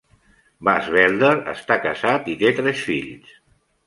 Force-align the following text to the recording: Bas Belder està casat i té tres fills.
Bas 0.69 0.85
Belder 0.95 1.29
està 1.53 1.77
casat 1.83 2.31
i 2.33 2.35
té 2.39 2.51
tres 2.61 2.81
fills. 2.89 3.37